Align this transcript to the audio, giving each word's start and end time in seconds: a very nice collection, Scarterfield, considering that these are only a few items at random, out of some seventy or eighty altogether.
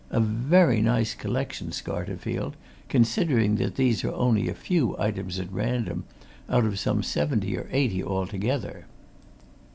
a 0.09 0.19
very 0.19 0.81
nice 0.81 1.13
collection, 1.13 1.69
Scarterfield, 1.69 2.53
considering 2.89 3.57
that 3.57 3.75
these 3.75 4.03
are 4.03 4.11
only 4.13 4.49
a 4.49 4.53
few 4.55 4.97
items 4.97 5.37
at 5.39 5.53
random, 5.53 6.05
out 6.49 6.65
of 6.65 6.79
some 6.79 7.03
seventy 7.03 7.55
or 7.55 7.69
eighty 7.71 8.03
altogether. 8.03 8.87